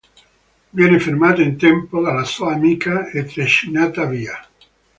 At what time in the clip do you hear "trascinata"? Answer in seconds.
3.23-4.05